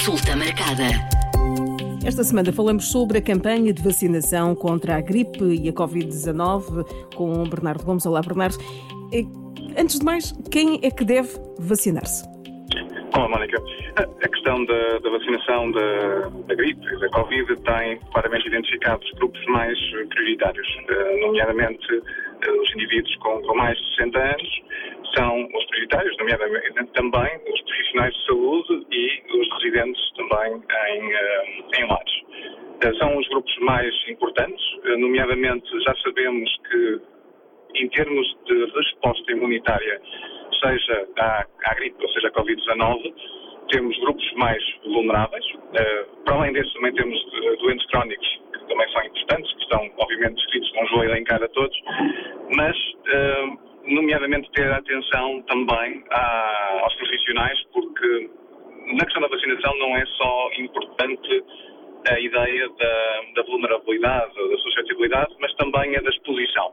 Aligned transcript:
Consulta 0.00 0.34
marcada. 0.34 0.88
Esta 2.06 2.24
semana 2.24 2.50
falamos 2.50 2.90
sobre 2.90 3.18
a 3.18 3.22
campanha 3.22 3.70
de 3.70 3.82
vacinação 3.82 4.54
contra 4.54 4.96
a 4.96 5.00
gripe 5.02 5.44
e 5.44 5.68
a 5.68 5.72
Covid-19 5.74 7.14
com 7.14 7.42
o 7.42 7.46
Bernardo 7.46 7.84
Gomes. 7.84 8.06
Olá, 8.06 8.22
Bernardo. 8.22 8.56
Eh, 9.12 9.26
antes 9.78 9.98
de 9.98 10.04
mais, 10.06 10.32
quem 10.50 10.80
é 10.82 10.90
que 10.90 11.04
deve 11.04 11.28
vacinar-se? 11.58 12.24
Olá, 13.14 13.28
Mónica. 13.28 13.62
A 13.96 14.28
questão 14.28 14.64
da, 14.64 14.98
da 15.00 15.10
vacinação 15.10 15.70
da, 15.72 16.28
da, 16.48 16.54
gripe 16.54 16.80
e 16.82 16.98
da 16.98 17.08
Covid 17.10 17.54
tem 17.60 18.00
claramente 18.10 18.48
identificado 18.48 19.04
os 19.04 19.12
grupos 19.18 19.44
mais 19.48 19.78
prioritários, 20.08 20.66
eh, 20.88 21.20
nomeadamente 21.20 21.86
eh, 21.92 22.50
os 22.52 22.74
indivíduos 22.74 23.14
com, 23.16 23.42
com 23.42 23.54
mais 23.54 23.76
de 23.76 23.96
60 23.96 24.18
anos, 24.18 24.60
são 25.14 25.44
os 25.44 25.66
prioritários, 25.66 26.16
nomeadamente 26.18 26.92
também 26.94 27.36
os 27.52 27.60
profissionais 27.62 28.14
de 28.14 28.26
saúde 28.26 28.86
e 28.90 29.22
os 29.40 29.48
também 30.16 30.54
em, 30.54 31.12
eh, 31.12 31.44
em 31.78 31.86
lares. 31.86 32.98
São 32.98 33.16
os 33.18 33.28
grupos 33.28 33.54
mais 33.58 33.94
importantes, 34.08 34.64
nomeadamente 34.98 35.68
já 35.84 35.94
sabemos 36.02 36.50
que 36.70 37.00
em 37.74 37.88
termos 37.88 38.26
de 38.46 38.64
resposta 38.74 39.32
imunitária, 39.32 40.00
seja 40.62 41.06
à, 41.18 41.46
à 41.64 41.74
gripe, 41.74 41.96
ou 42.02 42.08
seja, 42.10 42.28
à 42.28 42.30
Covid-19, 42.32 43.14
temos 43.70 43.98
grupos 44.00 44.32
mais 44.34 44.62
vulneráveis. 44.84 45.44
Para 46.24 46.34
além 46.36 46.52
disso, 46.52 46.72
também 46.74 46.92
temos 46.94 47.18
doentes 47.60 47.86
crónicos 47.86 48.40
que 48.52 48.68
também 48.68 48.88
são 48.90 49.04
importantes, 49.04 49.52
que 49.54 49.62
estão, 49.62 49.90
obviamente, 49.98 50.34
descritos 50.36 50.70
com 50.72 50.86
joelho 50.86 51.16
em 51.16 51.24
cara 51.24 51.44
a 51.44 51.48
todos, 51.48 51.76
mas, 52.56 52.76
nomeadamente, 53.84 54.50
ter 54.52 54.70
atenção 54.72 55.42
também 55.42 56.04
aos 56.82 56.94
profissionais, 56.94 57.58
porque 57.72 58.30
na 58.92 59.04
questão 59.04 59.22
da 59.22 59.28
vacinação 59.28 59.76
não 59.78 59.96
é 59.96 60.04
só 60.06 60.50
importante 60.58 61.44
a 62.08 62.18
ideia 62.18 62.68
da, 62.68 63.22
da 63.34 63.42
vulnerabilidade, 63.42 64.34
da 64.34 64.58
suscetibilidade, 64.58 65.34
mas 65.40 65.52
também 65.54 65.96
a 65.96 66.00
da 66.00 66.10
exposição. 66.10 66.72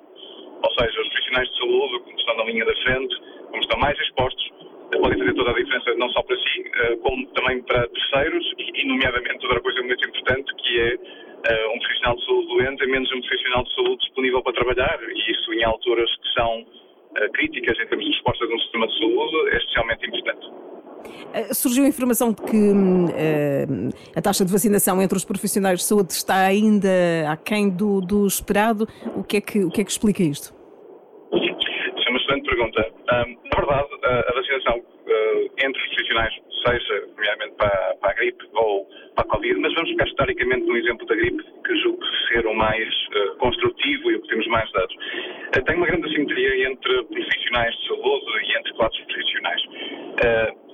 Ou 0.64 0.72
seja, 0.80 1.02
os 1.02 1.10
profissionais 1.10 1.50
de 1.50 1.58
saúde, 1.58 2.00
como 2.04 2.18
estão 2.18 2.38
na 2.38 2.44
linha 2.45 2.66
da 2.66 2.76
frente, 2.78 3.16
como 3.50 3.62
estão 3.62 3.80
mais 3.80 4.00
expostos, 4.00 4.50
podem 4.92 5.20
fazer 5.20 5.34
toda 5.34 5.52
a 5.52 5.54
diferença, 5.54 5.94
não 5.95 6.10
só 6.12 6.23
para 6.23 6.38
si, 6.38 6.64
eh, 6.73 6.95
como 7.04 7.28
também 7.34 7.62
para 7.64 7.88
terceiros, 7.90 8.54
e, 8.58 8.86
nomeadamente, 8.86 9.45
outra 9.45 9.62
coisa 9.62 9.84
muito 9.84 10.08
importante, 10.08 10.54
que 10.56 10.80
é 10.80 10.94
eh, 10.94 11.68
um 11.68 11.80
profissional 11.80 12.16
de 12.16 12.26
saúde 12.26 12.48
doente 12.48 12.84
é 12.84 12.88
menos 12.88 13.12
um 13.12 13.20
profissional 13.20 13.64
de 13.64 13.76
saúde 13.76 13.98
disponível 13.98 14.42
para 14.42 14.54
trabalhar, 14.54 15.00
e 15.04 15.32
isso 15.32 15.54
em 15.54 15.64
alturas 15.64 16.10
que 16.16 16.34
são 16.34 16.66
eh, 17.18 17.30
críticas 17.30 17.78
em 17.80 17.88
termos 17.88 18.06
de 18.06 18.12
resposta 18.12 18.48
de 18.48 18.54
um 18.54 18.60
sistema 18.60 18.88
de 18.88 18.98
saúde 18.98 19.50
é 19.50 19.58
especialmente 19.58 20.08
importante. 20.08 20.67
Surgiu 21.54 21.86
a 21.86 21.88
informação 21.88 22.32
de 22.32 22.42
que 22.42 22.72
uh, 22.72 23.90
a 24.16 24.22
taxa 24.22 24.44
de 24.46 24.52
vacinação 24.52 25.02
entre 25.02 25.18
os 25.18 25.26
profissionais 25.26 25.80
de 25.80 25.86
saúde 25.86 26.14
está 26.14 26.46
ainda 26.46 26.90
aquém 27.30 27.70
do, 27.70 28.02
do 28.02 28.26
esperado. 28.26 28.88
O 29.16 29.24
que, 29.24 29.38
é 29.38 29.42
que, 29.42 29.64
o 29.64 29.70
que 29.70 29.82
é 29.82 29.84
que 29.84 29.92
explica 29.92 30.24
isto? 30.24 30.54
Isso 31.34 32.08
é 32.08 32.10
uma 32.10 32.20
excelente 32.20 32.50
pergunta. 32.50 32.82
Um, 32.82 33.38
na 33.50 33.58
verdade, 33.58 33.88
a, 34.04 34.32
a 34.32 34.34
vacinação 34.34 34.78
uh, 34.78 35.52
entre 35.60 35.82
os 35.82 35.88
profissionais, 35.90 36.34
seja 36.68 37.08
nomeadamente 37.16 37.56
para, 37.58 37.96
para, 38.02 38.12
a 38.12 38.14
gripe 38.14 38.46
ou 38.54 38.86
para 39.16 39.23
a 39.23 39.28
Covid, 39.28 39.60
mas 39.60 39.73
vamos 39.73 39.90
ficar 39.92 40.08
historicamente 40.08 40.66
no 40.66 40.78
exemplo 40.78 41.06
da 41.08 41.16
gripe, 41.16 41.44
que 41.66 41.76
julgo 41.78 42.06
ser 42.28 42.46
o 42.46 42.54
mais 42.54 42.94
uh, 43.16 43.38
construtivo 43.38 44.12
e 44.12 44.16
o 44.16 44.22
que 44.22 44.28
temos 44.28 44.48
mais 44.48 44.72
dados. 44.72 44.95
Uh, 44.95 45.64
tem 45.64 45.76
uma 45.76 45.88
grande 45.88 46.08
assimetria 46.08 46.70
entre 46.70 47.04
profissionais 47.04 47.76
de 47.78 47.88
saúde 47.88 48.26
e 48.44 48.58
entre 48.58 48.73
classes 48.73 49.06
profissionais. 49.06 49.62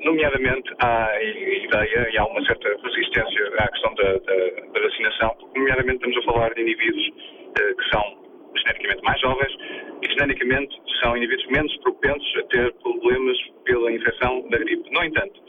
nomeadamente, 0.03 0.73
há 0.79 1.05
a 1.07 1.23
ideia 1.23 2.09
e 2.11 2.17
há 2.17 2.25
uma 2.25 2.43
certa 2.45 2.75
resistência 2.83 3.53
à 3.57 3.67
questão 3.67 3.93
da, 3.95 4.13
da, 4.13 4.49
da 4.73 4.81
vacinação, 4.81 5.29
porque, 5.39 5.59
nomeadamente, 5.59 5.95
estamos 5.97 6.17
a 6.17 6.33
falar 6.33 6.53
de 6.53 6.61
indivíduos 6.61 7.09
que 7.55 7.89
são 7.91 8.23
genericamente 8.55 9.03
mais 9.03 9.19
jovens 9.21 9.53
e 10.01 10.07
genericamente 10.11 10.75
são 11.01 11.15
indivíduos 11.15 11.47
menos 11.47 11.75
propensos 11.77 12.37
a 12.37 12.43
ter 12.47 12.73
problemas 12.81 13.37
pela 13.65 13.91
infecção 13.91 14.47
da 14.49 14.57
gripe. 14.57 14.89
No 14.91 15.03
entanto, 15.03 15.39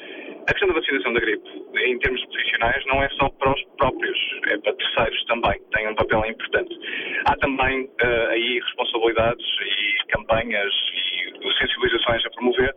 a 0.47 0.53
questão 0.53 0.69
da 0.69 0.75
vacinação 0.75 1.13
da 1.13 1.21
gripe, 1.21 1.49
em 1.77 1.99
termos 1.99 2.25
profissionais, 2.27 2.85
não 2.87 3.03
é 3.03 3.09
só 3.11 3.29
para 3.31 3.53
os 3.53 3.63
próprios, 3.79 4.19
é 4.49 4.59
para 4.59 4.75
terceiros 4.75 5.25
também, 5.25 5.61
tem 5.73 5.89
um 5.89 5.95
papel 5.95 6.25
importante. 6.27 6.79
Há 7.25 7.37
também 7.37 7.85
uh, 7.85 8.29
aí 8.31 8.61
responsabilidades 8.61 9.47
e 9.63 10.07
campanhas 10.09 10.73
e 10.95 11.59
sensibilizações 11.59 12.27
a 12.27 12.31
promover. 12.31 12.75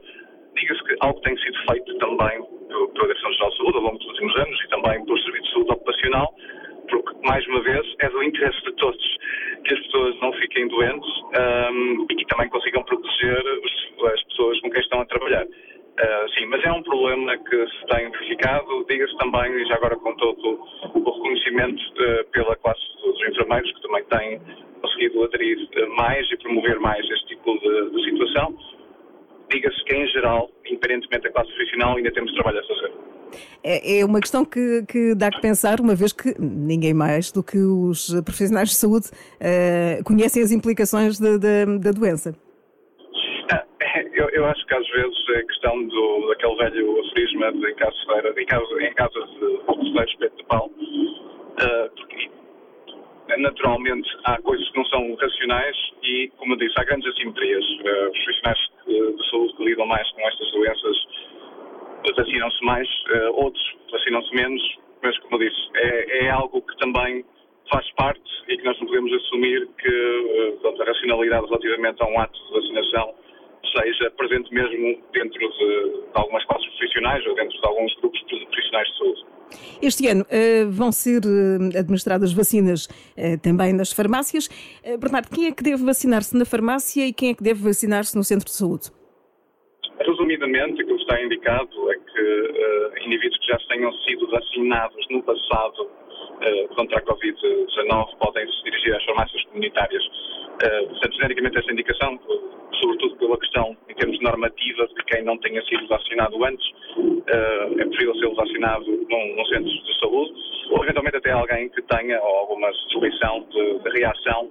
Diga-se 0.55 0.83
que 0.85 0.95
algo 1.01 1.19
tem 1.21 1.37
sido 1.37 1.57
feito 1.69 1.97
também 1.97 2.41
pela 2.67 3.07
Direção-Geral 3.07 3.49
de 3.51 3.57
Saúde 3.57 3.77
ao 3.77 3.83
longo 3.83 3.97
dos 3.97 4.07
últimos 4.07 4.35
anos 4.37 4.63
e 4.63 4.67
também 4.69 5.05
pelo 5.05 5.19
Serviço 5.19 5.43
de 5.43 5.51
Saúde 5.51 5.71
Ocupacional, 5.71 6.35
porque, 6.89 7.27
mais 7.27 7.45
uma 7.47 7.61
vez, 7.61 7.95
é 7.99 8.09
do 8.09 8.23
interesse 8.23 8.61
de 8.63 8.71
todos 8.73 9.17
que 9.65 9.73
as 9.73 9.79
pessoas 9.81 10.19
não 10.21 10.31
fiquem 10.33 10.67
doentes 10.69 11.09
um, 11.71 12.05
e 12.09 12.15
que 12.15 12.25
também 12.27 12.49
consigam 12.49 12.83
proteger 12.83 13.43
os, 13.63 14.11
as 14.13 14.23
pessoas 14.23 14.59
com 14.61 14.69
quem 14.69 14.81
estão 14.81 15.01
a 15.01 15.05
trabalhar. 15.05 15.45
Uh, 15.45 16.29
sim, 16.37 16.45
mas 16.45 16.63
é 16.63 16.71
um 16.71 16.83
problema 16.83 17.35
que 17.37 17.67
se 17.67 17.85
tem 17.87 18.11
verificado, 18.11 18.85
diga-se 18.87 19.16
também, 19.31 19.61
e 19.61 19.65
já 19.67 19.75
agora 19.75 19.95
com 19.97 20.15
todo 20.15 20.59
o 20.93 21.11
reconhecimento 21.11 21.81
uh, 21.81 22.29
pela 22.31 22.55
classe 22.57 22.81
dos 23.03 23.29
enfermeiros, 23.29 23.71
que 23.73 23.81
também 23.81 24.03
têm 24.05 24.41
conseguido 24.81 25.23
aderir 25.23 25.57
uh, 25.57 25.95
mais 25.95 26.31
e 26.31 26.37
promover 26.37 26.79
mais 26.79 27.03
este 27.09 27.27
tipo 27.27 27.59
de, 27.59 27.89
de 27.91 28.09
situação. 28.09 28.55
Diga-se 29.49 29.83
que, 29.85 29.95
em 29.95 30.07
geral, 30.07 30.49
independentemente 30.65 31.23
da 31.23 31.31
classe 31.31 31.51
profissional, 31.53 31.97
ainda 31.97 32.11
temos 32.11 32.33
trabalho 32.33 32.59
a 32.59 32.63
fazer. 32.63 32.91
É, 33.63 33.99
é 33.99 34.05
uma 34.05 34.21
questão 34.21 34.45
que, 34.45 34.83
que, 34.87 35.13
dá 35.15 35.29
que 35.29 35.41
pensar, 35.41 35.79
uma 35.81 35.95
vez 35.95 36.13
que 36.13 36.33
ninguém 36.39 36.93
mais 36.93 37.31
do 37.31 37.43
que 37.43 37.57
os 37.57 38.09
profissionais 38.21 38.69
de 38.69 38.75
saúde 38.75 39.07
uh, 39.07 40.03
conhecem 40.03 40.41
as 40.41 40.51
implicações 40.51 41.19
de, 41.19 41.37
de, 41.37 41.79
da 41.79 41.91
doença. 41.91 42.33
Eu, 44.13 44.29
eu, 44.29 44.45
acho 44.45 44.65
que 44.65 44.75
às 44.75 44.87
vezes 44.89 45.29
é 45.29 45.43
questão 45.43 45.83
do, 45.87 46.27
daquele 46.27 46.55
velho 46.57 46.99
aforisma 46.99 47.51
de 47.51 47.71
em 47.71 47.75
casa, 47.75 47.95
em 48.37 48.45
casa, 48.45 48.83
em 48.83 48.93
casa 48.93 49.19
de 49.25 49.89
celeiro 49.89 50.09
espeto 50.09 50.37
de 50.37 50.43
pau, 50.45 50.67
uh, 50.67 51.89
porque 51.95 52.29
naturalmente 53.37 54.09
há 54.25 54.39
coisas 54.41 54.67
que 54.69 54.77
não 54.77 54.85
são 54.85 55.15
racionais 55.15 55.75
e, 56.03 56.31
como 56.37 56.53
eu 56.53 56.57
disse, 56.57 56.73
há 56.77 56.83
grandes 56.83 57.09
assimetrias. 57.11 57.65
Uh, 57.65 58.09
os 58.11 58.23
profissionais 58.23 58.59
de 58.87 59.29
saúde 59.29 59.53
que 59.55 59.65
lidam 59.65 59.85
mais 59.87 60.09
com 60.11 60.27
estas 60.27 60.51
doenças 60.51 60.97
vacinam-se 62.15 62.65
mais, 62.65 62.87
uh, 62.87 63.33
outros 63.33 63.75
vacinam-se 63.91 64.33
menos, 64.35 64.77
mas 65.01 65.17
como 65.19 65.41
eu 65.41 65.49
disse, 65.49 65.69
é, 65.75 66.25
é, 66.25 66.29
algo 66.29 66.61
que 66.61 66.77
também 66.77 67.25
faz 67.71 67.89
parte 67.93 68.21
e 68.47 68.57
que 68.57 68.63
nós 68.63 68.79
não 68.79 68.87
podemos 68.87 69.11
assumir 69.13 69.67
que 69.77 70.59
a 70.63 70.85
racionalidade 70.85 71.45
relativamente 71.47 72.01
a 72.01 72.07
um 72.07 72.19
ato 72.19 72.39
de 72.47 72.53
vacinação 72.53 73.13
seja 73.83 74.11
presente 74.11 74.53
mesmo 74.53 75.01
dentro 75.13 75.39
de, 75.39 75.47
de, 75.47 76.03
algumas 76.13 76.43
classes 76.45 76.67
profissionais 76.67 77.25
ou 77.25 77.35
dentro 77.35 77.59
de 77.59 77.67
alguns 77.67 77.95
grupos 77.95 78.21
profissionais 78.21 78.87
de 78.87 78.97
saúde. 78.97 79.25
Este 79.81 80.07
ano 80.07 80.23
uh, 80.23 80.71
vão 80.71 80.91
ser 80.91 81.21
uh, 81.25 81.77
administradas 81.77 82.33
vacinas 82.33 82.85
uh, 82.85 83.39
também 83.41 83.73
nas 83.73 83.91
farmácias. 83.91 84.49
Bernardo, 84.99 85.29
quem 85.33 85.47
é 85.47 85.51
que 85.51 85.63
deve 85.63 85.83
vacinar-se 85.83 86.35
na 86.37 86.45
farmácia 86.45 87.07
e 87.07 87.13
quem 87.13 87.31
é 87.31 87.33
que 87.33 87.43
deve 87.43 87.61
vacinar-se 87.63 88.15
no 88.15 88.23
centro 88.23 88.45
de 88.45 88.53
saúde? 88.53 88.91
Resumidamente, 89.99 90.81
aquilo 90.81 90.97
que 90.97 91.03
está 91.03 91.21
indicado 91.21 91.91
é 91.91 91.95
que 91.95 93.05
indivíduos 93.05 93.39
que 93.39 93.47
já 93.47 93.57
tenham 93.69 93.91
sido 94.03 94.29
vacinados 94.29 95.05
no 95.09 95.23
passado 95.23 95.89
contra 96.75 96.99
a 96.99 97.01
Covid-19 97.01 98.17
podem 98.19 98.47
se 98.47 98.63
dirigir 98.63 98.95
às 98.95 99.03
farmácias 99.05 99.43
comunitárias. 99.45 100.03
Portanto, 100.59 101.13
genericamente, 101.15 101.57
esta 101.57 101.71
indicação, 101.71 102.19
pela 103.27 103.39
questão, 103.39 103.77
em 103.89 103.95
termos 103.95 104.19
normativa, 104.21 104.87
de 104.87 105.03
quem 105.05 105.23
não 105.23 105.37
tenha 105.39 105.61
sido 105.65 105.85
vacinado 105.87 106.43
antes, 106.45 106.65
uh, 106.97 107.79
é 107.79 107.85
possível 107.85 108.15
ser 108.15 108.33
vacinado 108.33 108.85
num, 108.85 109.35
num, 109.35 109.45
centro 109.45 109.69
de 109.69 109.99
saúde, 109.99 110.33
ou 110.71 110.83
eventualmente 110.83 111.17
até 111.17 111.31
alguém 111.31 111.69
que 111.69 111.81
tenha 111.83 112.17
alguma 112.19 112.71
suspeição 112.73 113.45
de, 113.49 113.79
de 113.79 113.89
reação 113.99 114.49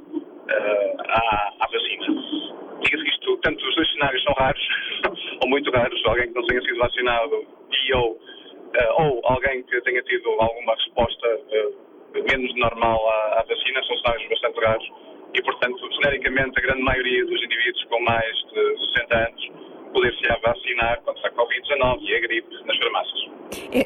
à, 1.08 1.52
à 1.60 1.66
vacina. 1.66 2.06
Diga-se 2.82 3.04
que 3.04 3.10
isto, 3.10 3.36
tanto 3.38 3.66
os 3.66 3.74
dois 3.74 3.90
cenários 3.92 4.22
são 4.22 4.34
raros, 4.34 4.68
ou 5.42 5.48
muito 5.48 5.70
raros, 5.70 6.02
alguém 6.04 6.28
que 6.28 6.34
não 6.34 6.46
tenha 6.46 6.60
sido 6.60 6.78
vacinado 6.78 7.46
e 7.72 7.94
ou, 7.94 8.12
uh, 8.12 9.02
ou 9.02 9.20
alguém 9.24 9.62
que 9.62 9.80
tenha 9.80 10.02
tido 10.02 10.28
alguma 10.38 10.74
resposta 10.74 11.28
uh, 11.28 12.22
menos 12.30 12.54
normal 12.56 13.08
à, 13.08 13.40
à, 13.40 13.42
vacina, 13.42 13.82
são 13.84 13.96
cenários 13.98 14.28
bastante 14.28 14.60
raros 14.60 15.15
e, 15.36 15.42
portanto, 15.42 15.78
genericamente, 16.02 16.58
a 16.58 16.62
grande 16.62 16.82
maioria 16.82 17.26
dos 17.26 17.42
indivíduos 17.44 17.84
com 17.84 18.00
mais 18.04 18.34
de 18.54 18.94
60 18.94 19.16
anos 19.16 19.50
poder-se 19.92 20.26
vacinar 20.44 21.00
contra 21.02 21.28
a 21.28 21.32
Covid-19 21.32 22.00
e 22.02 22.14
a 22.14 22.20
gripe 22.20 22.48
nas 22.66 22.76
farmácias. 22.78 23.36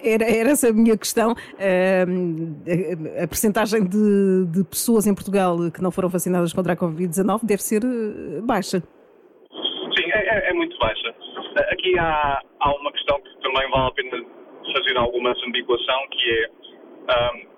Era, 0.05 0.25
era 0.25 0.50
essa 0.50 0.69
a 0.69 0.73
minha 0.73 0.97
questão. 0.97 1.32
Uh, 1.32 3.23
a, 3.23 3.29
percentagem 3.29 3.85
de, 3.85 4.47
de, 4.47 4.64
pessoas 4.64 5.06
em 5.06 5.14
Portugal 5.14 5.56
que 5.73 5.82
não 5.82 5.91
foram 5.91 6.08
vacinadas 6.08 6.52
contra 6.52 6.73
a 6.73 6.76
Covid-19 6.76 7.44
deve 7.44 7.62
ser 7.62 7.82
eh, 7.85 8.41
baixa. 8.43 8.81
Sim, 8.81 10.11
é, 10.12 10.49
é, 10.49 10.50
é 10.50 10.53
muito 10.53 10.76
baixa. 10.79 11.14
Aqui 11.73 11.99
há, 11.99 12.41
há, 12.61 12.75
uma 12.76 12.93
questão 12.93 13.20
que 13.20 13.43
também 13.43 13.70
vale 13.70 13.88
a 13.88 13.93
pena 13.93 14.25
fazer 14.73 14.96
alguma 14.96 15.35
ambiguação, 15.46 16.08
que 16.11 16.31
é, 16.31 16.50
um, 17.12 17.50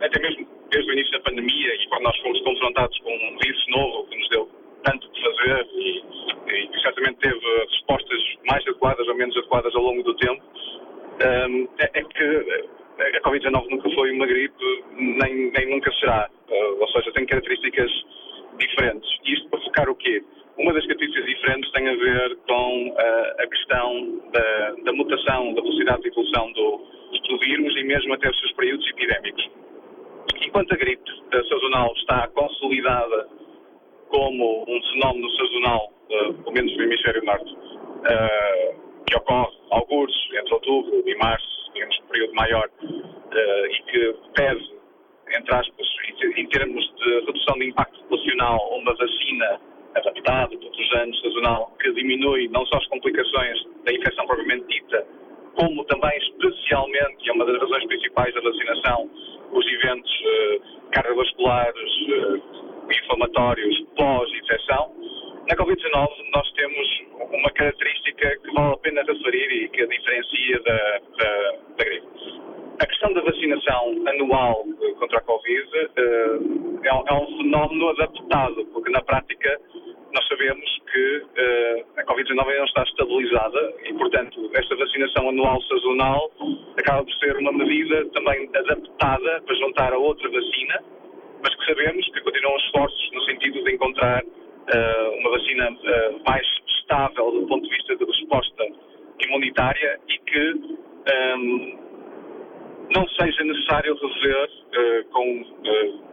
até 0.00 0.20
mesmo 0.20 0.55
desde 0.70 0.90
o 0.90 0.92
início 0.92 1.12
da 1.12 1.20
pandemia 1.20 1.74
e 1.74 1.86
quando 1.88 2.02
nós 2.02 2.18
fomos 2.18 2.40
confrontados 2.40 2.98
com 3.00 3.12
um 3.12 3.38
vírus 3.42 3.64
novo 3.68 4.06
que 4.08 4.18
nos 4.18 4.28
deu 4.28 4.48
tanto 4.84 5.10
que 5.10 5.22
fazer 5.22 5.66
e, 5.74 6.04
e 6.48 6.80
certamente 6.80 7.18
teve 7.18 7.64
respostas 7.70 8.22
mais 8.46 8.62
adequadas 8.66 9.06
ou 9.08 9.14
menos 9.16 9.36
adequadas 9.36 9.74
ao 9.74 9.82
longo 9.82 10.02
do 10.02 10.14
tempo, 10.14 10.42
um, 11.48 11.68
é, 11.78 11.90
é, 11.98 12.02
que 12.02 12.66
a 12.98 13.20
Covid-19 13.20 13.68
nunca 13.70 13.90
foi 13.90 14.12
uma 14.12 14.26
gripe, 14.26 14.84
nem, 14.96 15.50
nem 15.50 15.70
nunca 15.70 15.92
será. 16.00 16.30
Uh, 16.48 16.80
ou 16.80 16.88
seja, 16.88 17.12
tem 17.12 17.26
características 17.26 17.90
diferentes. 18.58 19.08
E 19.24 19.34
isto 19.34 19.48
para 19.48 19.60
focar 19.60 19.90
o 19.90 19.94
quê? 19.94 20.22
Uma 20.58 20.72
das 20.72 20.84
características 20.86 21.26
diferentes 21.26 21.70
tem 21.72 21.88
a 21.88 21.94
ver 21.94 22.36
com 22.48 22.88
uh, 22.88 23.42
a 23.42 23.46
questão 23.46 24.22
da, 24.32 24.70
da, 24.84 24.92
mutação, 24.92 25.52
da 25.54 25.60
velocidade 25.60 26.02
de 26.02 26.08
evolução 26.08 26.52
do, 26.52 26.80
do 27.28 27.38
vírus 27.38 27.76
e 27.76 27.84
mesmo 27.84 28.14
até 28.14 28.30
os 28.30 28.38
seus 28.38 28.52
períodos 28.52 28.88
epidémicos. 28.90 29.50
Enquanto 30.42 30.72
a 30.72 30.76
gripe 30.76 31.10
sazonal 31.48 31.92
está 31.96 32.28
consolidada 32.28 33.28
como 34.08 34.64
um 34.68 34.82
fenómeno 34.92 35.30
sazonal, 35.32 35.92
uh, 36.10 36.34
pelo 36.34 36.52
menos 36.52 36.76
no 36.76 36.82
hemisfério 36.84 37.24
norte, 37.24 37.52
uh, 37.52 39.04
que 39.06 39.16
ocorre 39.16 39.56
alguns 39.70 40.12
entre 40.34 40.54
outubro 40.54 41.02
e 41.06 41.16
março, 41.16 41.72
digamos, 41.74 41.98
um 42.00 42.06
período 42.06 42.34
maior, 42.34 42.68
uh, 42.82 43.66
e 43.70 43.82
que 43.90 44.16
pese, 44.34 44.74
entre 45.36 45.54
aspas, 45.54 45.86
em 46.36 46.46
termos 46.48 46.94
de 46.96 47.20
redução 47.26 47.58
de 47.58 47.68
impacto 47.68 47.98
populacional, 48.02 48.78
uma 48.78 48.94
vacina 48.94 49.60
adaptada 49.94 50.56
todos 50.56 50.78
os 50.78 50.94
anos, 50.94 51.20
sazonal, 51.20 51.72
que 51.80 51.92
diminui 51.92 52.48
não 52.48 52.64
só 52.66 52.78
as 52.78 52.86
complicações 52.86 53.64
da 53.84 53.92
infecção 53.92 54.26
propriamente 54.26 54.66
dita, 54.68 55.06
como 55.54 55.84
também 55.84 56.16
especialmente, 56.18 57.24
e 57.24 57.30
é 57.30 57.32
uma 57.32 57.46
das 57.46 57.58
razões 57.58 57.86
principais 57.86 58.34
da 58.34 58.40
vacinação, 58.40 59.10
os 59.56 59.66
eventos 59.72 60.12
uh, 60.12 60.90
cardiovasculares, 60.90 61.92
uh, 62.08 62.92
inflamatórios, 62.92 63.84
pós-infecção. 63.96 64.92
Na 65.48 65.56
Covid-19 65.56 66.08
nós 66.34 66.52
temos 66.52 67.02
uma 67.32 67.50
característica 67.52 68.36
que 68.38 68.52
vale 68.52 68.74
a 68.74 68.78
pena 68.78 69.02
referir 69.02 69.64
e 69.64 69.68
que 69.68 69.82
a 69.82 69.86
diferencia 69.86 70.60
da, 70.60 71.00
da, 71.18 71.52
da 71.78 71.84
gripe. 71.84 72.06
A 72.78 72.86
questão 72.86 73.12
da 73.14 73.22
vacinação 73.22 73.94
anual 74.06 74.64
contra 74.98 75.18
a 75.18 75.22
Covid 75.22 75.68
uh, 75.68 76.80
é, 76.84 76.88
é, 76.88 77.14
um 77.14 77.26
fenómeno 77.38 77.88
adaptado, 77.90 78.66
porque 78.66 78.90
na 78.90 79.00
prática 79.00 79.58
nós 80.16 80.26
sabemos 80.28 80.64
que 80.90 81.18
uh, 81.18 82.00
a 82.00 82.04
Covid-19 82.04 82.40
ainda 82.40 82.58
não 82.58 82.64
está 82.64 82.82
estabilizada 82.84 83.74
e, 83.84 83.92
portanto, 83.92 84.50
esta 84.54 84.74
vacinação 84.74 85.28
anual 85.28 85.60
sazonal 85.64 86.30
acaba 86.78 87.04
por 87.04 87.12
ser 87.16 87.36
uma 87.36 87.52
medida 87.52 88.02
também 88.14 88.48
adaptada 88.56 89.42
para 89.42 89.54
juntar 89.56 89.92
a 89.92 89.98
outra 89.98 90.26
vacina, 90.30 90.82
mas 91.42 91.54
que 91.54 91.66
sabemos 91.66 92.08
que 92.08 92.20
continuam 92.22 92.56
esforços 92.56 93.10
no 93.12 93.22
sentido 93.24 93.62
de 93.62 93.74
encontrar 93.74 94.24
uh, 94.24 95.18
uma 95.20 95.30
vacina 95.32 95.70
uh, 95.70 96.22
mais 96.26 96.46
estável 96.80 97.30
do 97.32 97.46
ponto 97.46 97.68
de 97.68 97.76
vista 97.76 97.94
de 97.94 98.04
resposta 98.06 98.64
imunitária 99.20 100.00
e 100.08 100.18
que 100.18 100.52
um, 101.36 101.78
não 102.94 103.06
seja 103.20 103.44
necessário 103.44 103.94
rever 103.94 104.50
com 105.10 105.44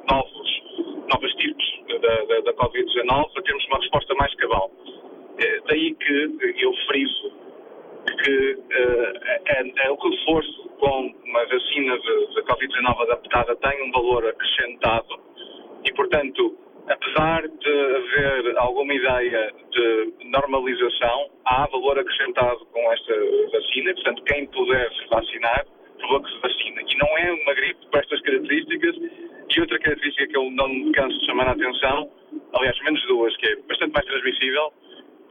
novos, 0.10 0.63
novas 1.10 1.32
tipos 1.36 1.66
da, 1.88 1.98
da, 1.98 2.40
da 2.42 2.54
Covid-19 2.54 3.34
para 3.34 3.44
termos 3.44 3.66
uma 3.68 3.78
resposta 3.78 4.16
mais 4.16 4.34
cabal. 4.36 4.72
Uh, 4.72 5.68
daí 5.68 5.96
que 5.96 6.56
eu 6.60 6.74
friso 6.88 7.44
que 8.24 8.58
é, 9.48 9.86
é 9.86 9.92
o 9.92 9.96
reforço 9.96 10.70
com 10.80 11.14
uma 11.26 11.46
vacina 11.46 11.98
da 11.98 12.44
Covid-19 12.44 13.02
adaptada 13.04 13.56
tem 13.56 13.84
um 13.88 13.92
valor 13.92 14.28
acrescentado 14.28 15.20
e, 15.86 15.94
portanto, 15.94 16.58
apesar 16.88 17.48
de 17.48 17.96
haver 17.96 18.58
alguma 18.58 18.94
ideia 18.94 19.54
de 19.72 20.14
normalização, 20.26 21.30
há 21.46 21.68
valor 21.68 22.00
acrescentado 22.00 22.66
com 22.68 22.92
esta 22.92 23.14
vacina. 23.52 23.94
Portanto, 23.94 24.24
quem 24.24 24.48
puder 24.48 24.92
se 24.94 25.08
vacinar, 25.08 25.66
por 26.00 26.22
que 26.22 26.32
se 26.32 26.40
vacina. 26.40 26.82
E 26.82 26.98
não 26.98 27.18
é 27.18 27.32
uma 27.32 27.54
gripe 27.54 27.86
com 27.88 27.98
estas 27.98 28.22
características. 28.22 28.96
E 29.56 29.62
outra 29.62 29.80
característica 29.80 30.28
que 30.28 30.38
eu 30.38 30.43
não 30.54 30.68
me 30.68 30.92
canso 30.92 31.18
de 31.20 31.26
chamar 31.26 31.48
a 31.48 31.52
atenção, 31.52 32.10
aliás, 32.54 32.80
menos 32.84 33.06
duas, 33.08 33.36
que 33.38 33.48
é 33.48 33.56
bastante 33.68 33.94
mais 33.94 34.06
transmissível. 34.06 34.74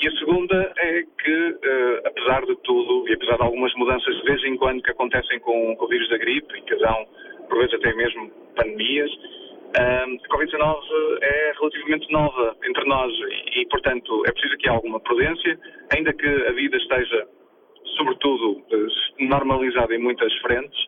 E 0.01 0.09
a 0.09 0.11
segunda 0.19 0.73
é 0.79 1.03
que, 1.03 1.51
uh, 1.51 2.01
apesar 2.07 2.45
de 2.45 2.57
tudo, 2.63 3.09
e 3.09 3.15
apesar 3.15 3.37
de 3.37 3.43
algumas 3.43 3.73
mudanças 3.75 4.17
de 4.17 4.23
vez 4.23 4.43
em 4.45 4.57
quando 4.57 4.83
que 4.83 4.91
acontecem 4.91 5.39
com, 5.41 5.77
o 5.79 5.89
vírus 5.89 6.09
da 6.09 6.19
gripe, 6.19 6.59
e 6.59 6.63
que 6.63 6.77
dão, 6.77 7.07
por 7.49 7.59
vezes, 7.59 7.75
até 7.75 7.95
mesmo 7.95 8.31
pandemias, 8.57 9.11
uh, 9.13 10.19
a 10.25 10.37
Covid-19 10.37 10.79
é 11.23 11.53
relativamente 11.59 12.13
nova 12.13 12.57
entre 12.65 12.85
nós 12.85 13.13
e, 13.13 13.61
e, 13.61 13.67
portanto, 13.69 14.23
é 14.27 14.33
preciso 14.33 14.55
aqui 14.55 14.69
alguma 14.69 14.99
prudência, 15.01 15.59
ainda 15.95 16.13
que 16.13 16.27
a 16.27 16.53
vida 16.53 16.77
esteja 16.77 17.29
sobretudo, 17.97 18.63
eh, 18.71 19.25
normalizada 19.25 19.95
em 19.95 19.99
muitas 19.99 20.33
frentes, 20.39 20.79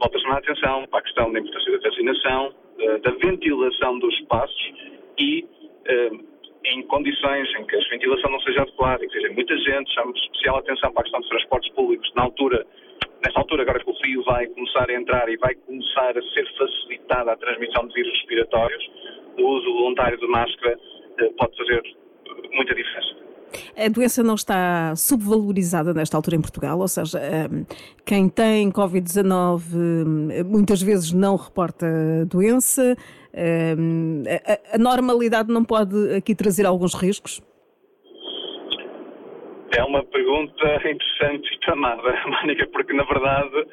volta 0.00 0.16
a 0.16 0.20
chamar 0.20 0.34
a 0.36 0.38
atenção 0.38 0.86
para 0.88 1.00
a 1.00 1.02
questão 1.02 1.32
da 1.32 1.40
importância 1.40 1.72
da 1.72 1.88
vacinação, 1.88 2.54
da 3.02 3.10
ventilação 3.12 3.98
dos 3.98 4.14
espaços 4.14 4.72
e 5.18 5.46
eh, 5.86 6.10
em 6.64 6.82
condições 6.84 7.48
em 7.58 7.66
que 7.66 7.76
a 7.76 7.88
ventilação 7.90 8.30
não 8.30 8.40
seja 8.40 8.62
adequada, 8.62 9.06
que 9.06 9.12
seja 9.12 9.32
muita 9.32 9.56
gente, 9.58 9.92
chamo 9.92 10.12
especial 10.16 10.56
atenção 10.56 10.92
para 10.92 11.00
a 11.00 11.04
questão 11.04 11.20
dos 11.20 11.28
transportes 11.28 11.72
públicos, 11.72 12.10
na 12.16 12.22
altura, 12.22 12.66
nesta 13.22 13.38
altura 13.38 13.62
agora 13.62 13.80
que 13.80 13.90
o 13.90 13.94
frio 13.96 14.22
vai 14.24 14.46
começar 14.46 14.88
a 14.88 14.94
entrar 14.94 15.28
e 15.28 15.36
vai 15.36 15.54
começar 15.54 16.16
a 16.16 16.22
ser 16.22 16.46
facilitada 16.56 17.32
a 17.32 17.36
transmissão 17.36 17.86
de 17.86 17.94
vírus 17.94 18.12
respiratórios, 18.12 18.90
o 19.38 19.42
uso 19.42 19.72
voluntário 19.72 20.18
de 20.18 20.26
máscara 20.26 20.78
eh, 21.18 21.30
pode 21.38 21.56
fazer 21.56 21.82
muita 22.52 22.74
diferença. 22.74 23.23
A 23.76 23.88
doença 23.88 24.22
não 24.22 24.34
está 24.34 24.94
subvalorizada 24.96 25.92
nesta 25.94 26.16
altura 26.16 26.36
em 26.36 26.40
Portugal, 26.40 26.78
ou 26.78 26.88
seja, 26.88 27.18
hum, 27.50 27.64
quem 28.04 28.28
tem 28.28 28.70
Covid-19 28.70 29.62
hum, 29.74 30.28
muitas 30.46 30.82
vezes 30.82 31.12
não 31.12 31.36
reporta 31.36 31.86
doença. 32.26 32.96
Hum, 33.78 34.22
a 34.72 34.78
normalidade 34.78 35.52
não 35.52 35.64
pode 35.64 36.14
aqui 36.14 36.34
trazer 36.34 36.66
alguns 36.66 36.94
riscos? 36.94 37.42
É 39.76 39.82
uma 39.82 40.04
pergunta 40.04 40.66
interessante 40.88 41.52
e 41.52 41.60
tramada, 41.60 42.02
Mónica, 42.26 42.66
porque 42.68 42.92
na 42.92 43.02
verdade 43.04 43.66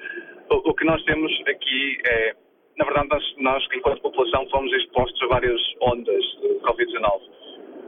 o, 0.50 0.74
que 0.74 0.84
nós 0.84 1.04
temos 1.04 1.32
aqui 1.48 1.98
é, 2.08 2.36
na 2.78 2.86
verdade 2.86 3.10
nós, 3.10 3.24
nós 3.38 3.68
enquanto 3.76 4.02
população 4.02 4.48
fomos 4.50 4.74
expostos 4.74 5.22
a 5.22 5.28
várias 5.28 5.62
ondas 5.82 6.24
de 6.42 6.60
Covid-19 6.66 7.41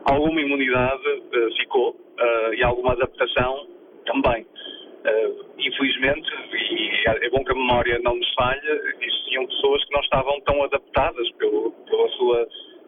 alguma 0.06 0.42
imunidade 0.42 1.08
uh, 1.08 1.56
ficou 1.58 1.92
uh, 1.92 2.54
e 2.54 2.64
alguma 2.64 2.94
adaptação 2.94 3.68
também. 4.06 4.44
Uh, 4.44 5.46
infelizmente, 5.58 6.30
e 6.54 7.26
é 7.26 7.30
bom 7.30 7.44
que 7.44 7.52
a 7.52 7.56
memória 7.56 8.00
não 8.00 8.16
nos 8.16 8.34
falhe, 8.34 8.62
existiam 9.02 9.46
pessoas 9.48 9.84
que 9.86 9.94
não 9.94 10.02
estavam 10.02 10.40
tão 10.42 10.64
adaptadas 10.64 11.30
pelo, 11.32 11.72
pela 11.72 12.10
sua 12.10 12.48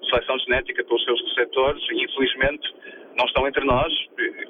seleção 0.10 0.40
genética, 0.40 0.84
pelos 0.84 1.04
seus 1.04 1.22
receptores, 1.30 1.84
e 1.92 2.04
infelizmente 2.04 2.74
não 3.18 3.26
estão 3.26 3.48
entre 3.48 3.66
nós, 3.66 3.94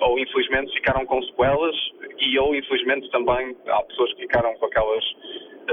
ou 0.02 0.20
infelizmente 0.20 0.74
ficaram 0.74 1.06
com 1.06 1.22
sequelas, 1.24 1.76
e 2.20 2.38
ou 2.38 2.56
infelizmente 2.56 3.10
também 3.10 3.56
há 3.68 3.82
pessoas 3.84 4.14
que 4.14 4.22
ficaram 4.22 4.54
com 4.56 4.66
aquelas 4.66 5.04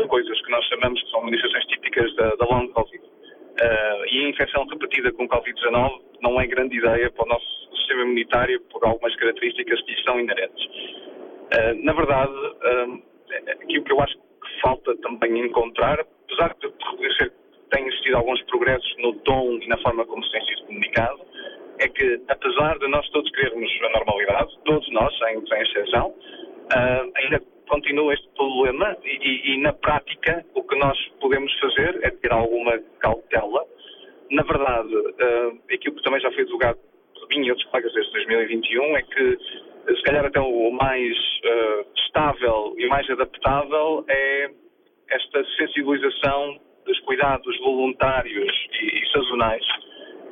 coisas 0.08 0.40
que 0.42 0.50
nós 0.50 0.64
chamamos 0.66 1.02
que 1.02 1.11
são 1.11 1.22
manifestações 1.22 1.66
típicas 1.66 2.14
da, 2.16 2.34
da 2.37 2.46
long 2.46 2.68
Covid. 2.68 3.04
Uh, 3.52 4.01
e 4.12 4.26
a 4.26 4.28
infecção 4.28 4.66
repetida 4.66 5.11
com 5.12 5.26
Covid-19 5.26 6.02
não 6.21 6.38
é 6.38 6.47
grande 6.47 6.76
ideia 6.76 7.11
para 7.11 7.25
o 7.25 7.28
nosso 7.28 7.47
sistema 7.76 8.02
imunitário 8.02 8.61
por 8.71 8.85
algumas 8.85 9.16
características 9.16 9.81
que 9.83 9.92
lhe 9.92 10.02
são 10.04 10.21
inerentes. 10.21 10.66
Uh, 10.66 11.83
na 11.83 11.92
verdade, 11.95 12.33
uh, 12.33 13.02
aquilo 13.49 13.85
que 13.85 13.92
eu 13.92 14.00
acho 14.00 14.14
que 14.14 14.61
falta 14.61 14.95
também 14.99 15.40
encontrar, 15.40 15.99
apesar 16.00 16.54
de 16.61 16.66
reconhecer 16.66 17.31
que 17.31 17.76
têm 17.76 17.87
existido 17.87 18.19
alguns 18.19 18.42
progressos 18.42 18.95
no 18.99 19.14
tom 19.21 19.59
e 19.62 19.66
na 19.66 19.78
forma 19.78 20.04
como 20.04 20.23
se 20.25 20.33
tem 20.33 20.45
sido 20.45 20.66
comunicado, 20.66 21.21
é 21.81 21.88
que, 21.88 22.21
apesar 22.28 22.78
de 22.78 22.88
nós 22.88 23.09
todos 23.11 23.31
querermos 23.33 23.71
a 23.83 23.99
normalidade, 23.99 24.59
todos 24.66 24.92
nós, 24.92 25.19
sem, 25.19 25.47
sem 25.47 25.62
exceção, 25.62 26.09
uh, 26.11 27.12
ainda 27.16 27.40
continua 27.69 28.12
este 28.12 28.28
problema 28.37 28.95
e, 29.02 29.09
e, 29.09 29.54
e, 29.54 29.62
na 29.62 29.73
prática 29.73 30.45
o 30.54 30.62
que 30.62 30.76
nós 30.76 30.99
podemos 31.21 31.50
fazer 31.59 31.99
é 32.02 32.11
ter 32.11 32.31
alguma 32.31 32.78
cautela. 33.00 33.62
Na 34.32 34.42
verdade, 34.44 34.96
uh, 34.96 35.60
aquilo 35.70 35.94
que 35.94 36.02
também 36.02 36.18
já 36.20 36.32
foi 36.32 36.44
divulgado 36.46 36.78
por 37.14 37.28
mim 37.28 37.46
e 37.46 37.50
outros 37.50 37.68
colegas 37.68 37.92
desde 37.92 38.12
2021 38.12 38.96
é 38.96 39.02
que 39.02 39.38
se 39.94 40.02
calhar 40.04 40.24
até 40.24 40.40
o 40.40 40.70
mais 40.70 41.14
uh, 41.44 41.86
estável 41.94 42.74
e 42.78 42.86
mais 42.86 43.08
adaptável 43.10 44.06
é 44.08 44.50
esta 45.10 45.44
sensibilização 45.58 46.58
dos 46.86 46.98
cuidados 47.00 47.58
voluntários 47.58 48.50
e, 48.80 49.02
e 49.02 49.12
sazonais 49.12 49.66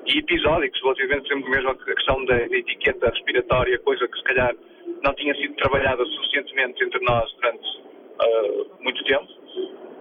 e 0.06 0.18
episódicos, 0.18 0.80
relativamente, 0.80 1.28
por 1.28 1.32
exemplo, 1.32 1.50
mesmo 1.50 1.68
a 1.68 1.94
questão 1.94 2.24
da 2.24 2.36
etiqueta 2.56 3.10
respiratória, 3.10 3.78
coisa 3.80 4.08
que 4.08 4.16
se 4.16 4.24
calhar 4.24 4.54
não 5.04 5.12
tinha 5.12 5.34
sido 5.34 5.54
trabalhada 5.56 6.02
suficientemente 6.06 6.82
entre 6.82 7.04
nós 7.04 7.30
durante 7.34 7.68
uh, 7.68 8.82
muito 8.82 9.04
tempo 9.04 9.39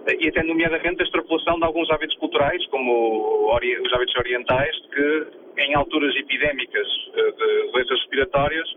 e 0.06 0.28
até 0.28 0.42
nomeadamente 0.42 1.02
a 1.02 1.04
extrapolação 1.04 1.58
de 1.58 1.64
alguns 1.64 1.90
hábitos 1.90 2.16
culturais, 2.16 2.64
como 2.66 3.54
os 3.54 3.92
hábitos 3.92 4.16
orientais, 4.16 4.74
que 4.92 5.26
em 5.58 5.74
alturas 5.74 6.14
epidémicas 6.16 6.88
uh, 7.08 7.32
de 7.32 7.72
doenças 7.72 7.98
respiratórias 8.00 8.68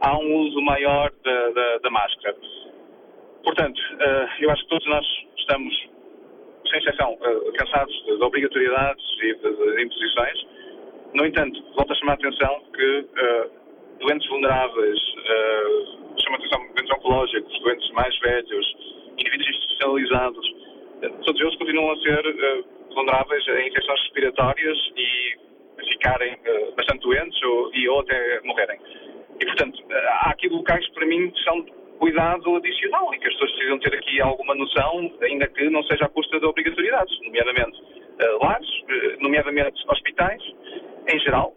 há 0.00 0.16
um 0.16 0.36
uso 0.36 0.60
maior 0.62 1.12
da, 1.22 1.50
da, 1.50 1.78
da 1.78 1.90
máscara. 1.90 2.36
Portanto, 3.44 3.78
uh, 3.78 4.42
eu 4.42 4.50
acho 4.50 4.62
que 4.62 4.68
todos 4.70 4.86
nós 4.86 5.06
estamos, 5.36 5.88
sem 6.70 6.78
exceção, 6.78 7.18
cansados 7.58 7.94
de, 8.06 8.16
de 8.16 8.22
obrigatoriedades 8.22 9.04
e 9.22 9.34
de, 9.34 9.82
imposições. 9.82 10.46
No 11.14 11.26
entanto, 11.26 11.62
volto 11.76 11.92
a 11.92 11.96
chamar 11.96 12.12
a 12.12 12.14
atenção 12.14 12.62
que 12.72 13.06
doentes 13.98 14.26
vulneráveis, 14.28 14.98
chama 16.22 16.36
atenção 16.36 16.60
doentes 16.68 16.90
oncológicos, 16.96 17.60
doentes 17.60 17.90
mais 17.90 18.18
velhos, 18.20 18.76
indivíduos 19.18 19.48
institucionalizados, 19.48 20.59
todos 21.08 21.40
eles 21.40 21.56
continuam 21.56 21.92
a 21.92 21.96
ser 21.96 22.26
uh, 22.26 22.94
vulneráveis 22.94 23.48
a 23.48 23.60
infecções 23.62 24.00
respiratórias 24.00 24.78
e 24.96 25.36
ficarem 25.88 26.34
uh, 26.34 26.74
bastante 26.76 27.02
doentes 27.02 27.42
ou, 27.42 27.74
e, 27.74 27.88
ou 27.88 28.00
até 28.00 28.40
morrerem. 28.44 28.78
E, 29.40 29.46
portanto, 29.46 29.82
há 29.90 30.30
aqui 30.30 30.48
locais 30.48 30.86
que 30.86 30.94
para 30.94 31.06
mim 31.06 31.32
são 31.44 31.62
de 31.62 31.72
cuidado 31.98 32.56
adicional 32.56 33.14
e 33.14 33.18
que 33.18 33.26
as 33.26 33.32
pessoas 33.34 33.52
precisam 33.52 33.78
ter 33.78 33.94
aqui 33.94 34.20
alguma 34.20 34.54
noção, 34.54 35.12
ainda 35.22 35.46
que 35.48 35.68
não 35.70 35.82
seja 35.84 36.04
à 36.04 36.08
custa 36.08 36.38
de 36.38 36.46
obrigatoriedades, 36.46 37.14
nomeadamente 37.22 37.82
lares, 38.42 38.68
nomeadamente 39.20 39.82
hospitais, 39.88 40.42
em 41.08 41.18
geral, 41.20 41.54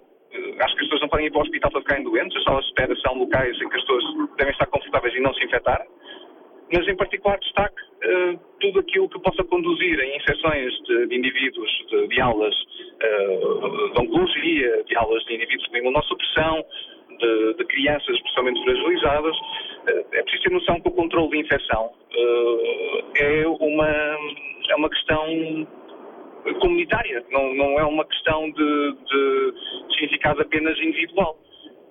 acho 0.59 0.75
que 0.75 0.81
as 0.81 0.87
pessoas 0.87 1.01
não 1.01 1.09
podem 1.09 1.27
ir 1.27 1.31
para 1.31 1.39
o 1.39 1.43
hospital 1.43 1.71
para 1.71 1.81
ficarem 1.81 2.03
doentes, 2.03 2.37
as 2.37 2.43
salas 2.43 2.63
de 2.63 2.69
espera 2.69 2.95
são 3.01 3.13
locais 3.15 3.55
em 3.61 3.69
que 3.69 3.75
as 3.75 3.81
pessoas 3.81 4.03
devem 4.37 4.51
estar 4.51 4.65
confortáveis 4.67 5.13
e 5.15 5.19
não 5.19 5.33
se 5.33 5.45
infectar. 5.45 5.85
Mas, 6.71 6.87
em 6.87 6.95
particular, 6.95 7.37
destaque 7.39 7.81
uh, 7.81 7.92
tudo 8.73 8.79
aquilo 8.79 9.07
que 9.07 9.19
possa 9.19 9.43
conduzir 9.43 9.99
a 9.99 10.05
infecções 10.17 10.73
de, 10.85 11.07
de 11.07 11.15
indivíduos, 11.15 11.69
de, 11.89 12.07
de 12.07 12.21
aulas 12.21 12.55
uh, 12.55 13.93
de 13.93 14.01
oncologia, 14.01 14.83
de 14.83 14.97
aulas 14.97 15.23
de 15.25 15.35
indivíduos 15.35 15.67
com 15.67 15.77
imunossupressão, 15.77 16.65
de, 17.19 17.53
de 17.53 17.65
crianças 17.65 18.15
especialmente 18.15 18.63
fragilizadas. 18.63 19.37
Uh, 19.37 20.05
é 20.13 20.23
preciso 20.23 20.43
ter 20.43 20.51
noção 20.51 20.81
que 20.81 20.87
o 20.87 20.91
controle 20.91 21.29
de 21.29 21.37
infecção 21.39 21.91
é, 23.15 23.47
uma, 23.47 23.89
é 24.69 24.75
uma 24.75 24.89
questão 24.89 25.67
comunitária, 26.59 27.23
não, 27.31 27.53
não 27.53 27.79
é 27.79 27.83
uma 27.83 28.05
questão 28.05 28.49
de, 28.51 28.95
de 29.09 29.53
significado 29.93 30.41
apenas 30.41 30.77
individual. 30.79 31.37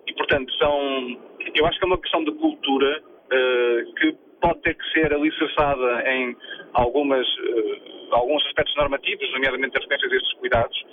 E, 0.07 0.13
portanto, 0.15 0.53
são, 0.55 1.17
eu 1.55 1.65
acho 1.67 1.79
que 1.79 1.85
é 1.85 1.87
uma 1.87 1.99
questão 1.99 2.25
de 2.25 2.33
cultura 2.33 3.03
uh, 3.03 3.95
que 3.95 4.32
pode 4.43 4.61
ter 4.63 4.75
que 4.75 4.85
ser 4.93 5.15
alicerçada 5.15 6.11
em 6.11 6.37
algumas, 6.75 7.27
uh, 7.27 8.15
alguns 8.15 8.45
aspectos 8.47 8.75
normativos, 8.77 9.33
nomeadamente 9.33 9.79
a 9.79 9.81
referência 9.81 10.09
destes 10.09 10.33
cuidados, 10.35 10.85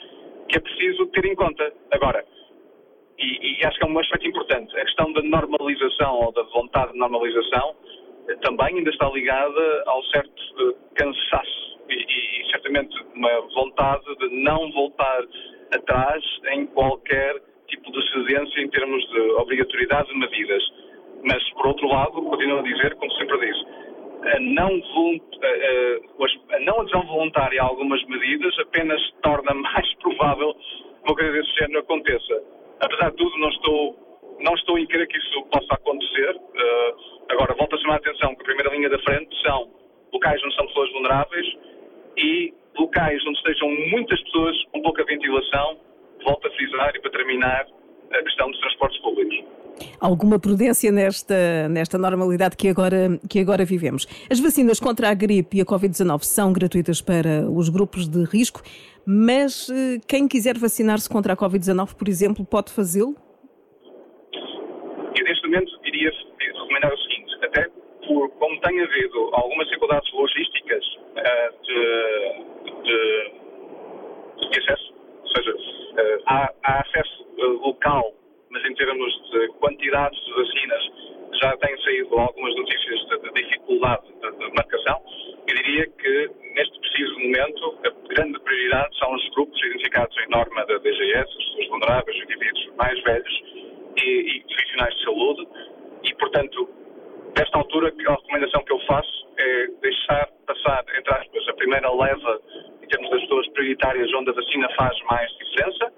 que 0.47 0.57
é 0.57 0.61
preciso 0.61 1.07
ter 1.07 1.25
em 1.25 1.35
conta. 1.35 1.73
Agora, 1.91 2.23
e, 3.17 3.59
e, 3.59 3.65
acho 3.65 3.77
que 3.77 3.83
é 3.83 3.87
um 3.87 3.99
aspecto 3.99 4.27
importante, 4.27 4.79
a 4.79 4.85
questão 4.85 5.11
da 5.11 5.21
normalização 5.23 6.15
ou 6.15 6.31
da 6.31 6.43
vontade 6.43 6.93
de 6.93 6.99
normalização 6.99 7.71
uh, 7.71 8.39
também 8.41 8.77
ainda 8.77 8.89
está 8.91 9.09
ligada 9.09 9.83
ao 9.87 10.03
certo 10.05 10.77
cansaço 10.95 11.79
e, 11.89 11.95
e 11.95 12.51
certamente 12.51 12.95
uma 13.15 13.41
vontade 13.55 14.15
de 14.17 14.29
não 14.43 14.71
voltar 14.71 15.23
atrás 15.73 16.23
em 16.51 16.67
qualquer 16.67 17.35
tipo 17.67 17.91
de 17.91 18.11
cedência 18.11 18.61
em 18.61 18.69
termos 18.69 19.03
de 19.09 19.19
obrigatoriedade 19.37 20.07
de 20.09 20.15
medidas. 20.17 20.63
Por 21.69 21.73
outro 21.73 21.87
lado, 21.87 22.21
continuo 22.23 22.59
a 22.59 22.63
dizer, 22.63 22.95
como 22.95 23.11
sempre 23.11 23.37
disse, 23.45 23.63
a 24.23 24.39
não, 24.39 24.81
a 26.51 26.59
não 26.61 26.81
adesão 26.81 27.05
voluntária 27.05 27.61
a 27.61 27.65
algumas 27.65 28.03
medidas 28.05 28.57
apenas 28.57 28.99
torna 29.21 29.53
mais 29.53 29.93
provável 30.01 30.55
que 30.55 31.03
uma 31.05 31.15
coisa 31.15 31.31
desse 31.31 31.53
género 31.59 31.81
aconteça. 31.81 32.41
Apesar 32.79 33.11
de 33.11 33.17
tudo, 33.17 33.37
não 33.37 33.49
estou, 33.49 33.95
não 34.39 34.53
estou 34.55 34.79
em 34.79 34.87
crer 34.87 35.07
que 35.07 35.17
isso 35.19 35.43
possa 35.51 35.75
acontecer. 35.75 36.35
Uh, 36.37 37.21
agora, 37.29 37.53
volto 37.53 37.75
a 37.75 37.77
chamar 37.77 37.93
a 37.93 37.97
atenção 37.97 38.33
que 38.33 38.41
a 38.41 38.45
primeira 38.45 38.75
linha 38.75 38.89
da 38.89 38.97
frente 39.03 39.29
são 39.43 39.69
locais 40.11 40.43
onde 40.43 40.55
são 40.55 40.65
pessoas 40.65 40.91
vulneráveis, 40.91 41.47
e 42.17 42.51
locais 42.79 43.21
onde 43.27 43.37
estejam 43.37 43.69
muitas 43.91 44.19
pessoas 44.23 44.57
com 44.71 44.81
pouca 44.81 45.03
ventilação, 45.03 45.77
volto 46.25 46.47
a 46.47 46.51
frisar 46.51 46.95
e 46.95 46.99
para 46.99 47.11
terminar 47.11 47.67
a 48.11 48.23
questão 48.23 48.49
dos 48.49 48.59
transportes 48.59 48.99
públicos. 49.01 49.58
Alguma 49.99 50.39
prudência 50.39 50.91
nesta, 50.91 51.67
nesta 51.69 51.97
normalidade 51.97 52.55
que 52.55 52.67
agora, 52.67 53.19
que 53.29 53.39
agora 53.39 53.65
vivemos. 53.65 54.07
As 54.29 54.39
vacinas 54.39 54.79
contra 54.79 55.09
a 55.09 55.13
gripe 55.13 55.57
e 55.57 55.61
a 55.61 55.65
Covid-19 55.65 56.23
são 56.23 56.51
gratuitas 56.53 57.01
para 57.01 57.49
os 57.49 57.69
grupos 57.69 58.07
de 58.07 58.23
risco, 58.23 58.61
mas 59.05 59.69
eh, 59.69 59.99
quem 60.07 60.27
quiser 60.27 60.57
vacinar-se 60.57 61.09
contra 61.09 61.33
a 61.33 61.37
Covid-19, 61.37 61.95
por 61.95 62.07
exemplo, 62.07 62.45
pode 62.45 62.71
fazê-lo? 62.71 63.15
Eu, 65.15 65.25
neste 65.25 65.45
momento, 65.47 65.71
iria 65.83 66.11
recomendar 66.39 66.93
o 66.93 66.97
seguinte: 66.97 67.35
até 67.43 67.67
por 68.07 68.29
como 68.31 68.59
tem 68.61 68.79
havido 68.81 69.29
algumas 69.33 69.67
dificuldades 69.67 70.11
logísticas 70.13 70.85
uh, 70.85 71.51
de, 71.63 71.81
de, 72.83 74.49
de, 74.49 74.59
acesso, 74.59 74.93
ou 75.21 75.27
seja, 75.35 75.51
uh, 75.51 76.23
há, 76.25 76.53
há, 76.63 76.81
acesso 76.81 77.25
local, 77.63 78.13
mas 78.49 78.65
em 78.65 78.73
termos 78.75 79.31
de 79.31 79.47
quantidades 79.59 80.19
de 80.25 80.33
vacinas, 80.33 80.83
já 81.41 81.55
têm 81.57 81.77
saído 81.81 82.17
algumas 82.17 82.55
notícias 82.55 82.99
de, 83.07 83.19
de 83.19 83.43
dificuldade 83.43 84.03
de, 84.07 84.31
de, 84.31 84.53
marcação. 84.55 85.01
Eu 85.47 85.55
diria 85.55 85.87
que, 85.87 86.31
neste 86.55 86.79
preciso 86.79 87.19
momento, 87.19 87.77
a 87.85 88.13
grande 88.13 88.39
prioridade 88.39 88.97
são 88.97 89.13
os 89.13 89.29
grupos 89.29 89.57
identificados 89.63 90.15
em 90.17 90.29
norma 90.29 90.65
da 90.65 90.77
DGS, 90.77 91.37
pessoas 91.37 91.67
vulneráveis, 91.69 92.17
os 92.17 92.23
indivíduos 92.23 92.75
mais 92.77 93.01
velhos 93.03 93.43
e, 93.97 94.37
e 94.37 94.41
profissionais 94.41 94.95
de 94.95 95.03
saúde, 95.03 95.47
e, 96.03 96.13
portanto, 96.15 96.69
Nesta 97.37 97.57
altura, 97.57 97.87
a 97.87 98.11
recomendação 98.11 98.63
que 98.63 98.73
eu 98.73 98.79
faço 98.81 99.27
é 99.37 99.67
deixar 99.81 100.27
passar, 100.45 100.83
entre 100.97 101.13
aspas, 101.13 101.47
a 101.47 101.53
primeira 101.53 101.89
leva, 101.89 102.41
em 102.83 102.87
termos 102.87 103.09
das 103.11 103.21
pessoas 103.21 103.47
prioritárias, 103.49 104.13
onde 104.13 104.29
a 104.29 104.33
vacina 104.33 104.67
faz 104.75 104.99
mais 105.03 105.31
diferença, 105.37 105.93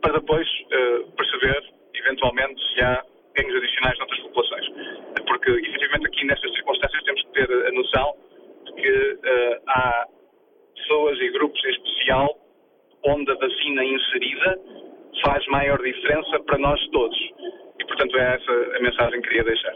para 0.00 0.14
depois 0.14 0.48
uh, 0.48 1.12
perceber, 1.12 1.62
eventualmente, 1.94 2.60
se 2.72 2.82
há 2.82 3.04
ganhos 3.36 3.56
adicionais 3.56 3.98
noutras 3.98 4.20
populações. 4.20 4.66
Porque, 5.26 5.50
efetivamente, 5.50 6.06
aqui 6.06 6.24
nestas 6.26 6.52
circunstâncias 6.54 7.02
temos 7.04 7.22
que 7.22 7.32
ter 7.32 7.52
a 7.52 7.72
noção 7.72 8.16
de 8.64 8.72
que 8.74 9.12
uh, 9.12 9.60
há 9.68 10.06
pessoas 10.74 11.18
e 11.20 11.30
grupos 11.30 11.64
em 11.64 11.70
especial 11.70 12.38
onde 13.06 13.30
a 13.30 13.34
vacina 13.34 13.84
inserida 13.84 14.58
faz 15.24 15.46
maior 15.48 15.80
diferença 15.82 16.40
para 16.40 16.58
nós 16.58 16.80
todos. 16.88 17.18
E, 17.78 17.84
portanto, 17.84 18.16
é 18.16 18.34
essa 18.34 18.76
a 18.76 18.80
mensagem 18.80 19.20
que 19.20 19.28
queria 19.28 19.44
deixar. 19.44 19.74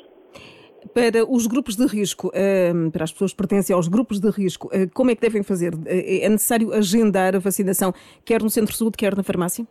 Para 0.95 1.25
os 1.28 1.47
grupos 1.47 1.76
de 1.76 1.87
risco, 1.87 2.30
ehm, 2.35 2.90
para 2.90 3.04
as 3.04 3.12
pessoas 3.12 3.33
que 3.33 3.37
pertencem 3.37 3.75
aos 3.75 3.88
grupos 3.88 4.21
de 4.21 4.30
risco, 4.30 4.71
eh, 4.73 4.87
como 4.95 5.11
é 5.11 5.14
que 5.14 5.21
devem 5.21 5.42
fazer? 5.42 5.73
Eh, 5.87 6.25
é 6.25 6.28
necessário 6.28 6.73
agendar 6.73 7.35
a 7.35 7.38
vacinação, 7.38 7.92
quer 8.25 8.40
no 8.42 8.49
centro 8.49 8.73
de 8.73 8.78
saúde, 8.78 8.97
quer 8.97 9.16
na 9.16 9.23
farmácia? 9.23 9.64